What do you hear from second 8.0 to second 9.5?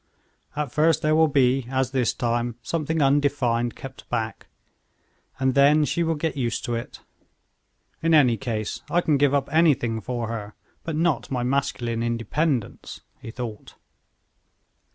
In any case I can give up